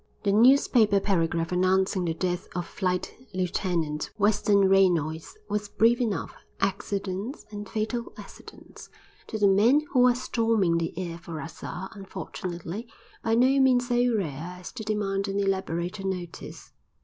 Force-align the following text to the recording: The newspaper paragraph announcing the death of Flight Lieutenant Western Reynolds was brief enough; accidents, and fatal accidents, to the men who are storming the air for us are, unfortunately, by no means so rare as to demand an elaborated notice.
The 0.23 0.31
newspaper 0.31 0.99
paragraph 0.99 1.51
announcing 1.51 2.05
the 2.05 2.15
death 2.15 2.47
of 2.55 2.65
Flight 2.65 3.13
Lieutenant 3.35 4.09
Western 4.17 4.67
Reynolds 4.67 5.37
was 5.47 5.69
brief 5.69 6.01
enough; 6.01 6.33
accidents, 6.59 7.45
and 7.51 7.69
fatal 7.69 8.11
accidents, 8.17 8.89
to 9.27 9.37
the 9.37 9.47
men 9.47 9.81
who 9.91 10.07
are 10.07 10.15
storming 10.15 10.79
the 10.79 10.97
air 10.97 11.19
for 11.19 11.39
us 11.39 11.63
are, 11.63 11.91
unfortunately, 11.93 12.87
by 13.23 13.35
no 13.35 13.59
means 13.59 13.89
so 13.89 14.15
rare 14.17 14.55
as 14.59 14.71
to 14.71 14.83
demand 14.83 15.27
an 15.27 15.39
elaborated 15.39 16.07
notice. 16.07 16.71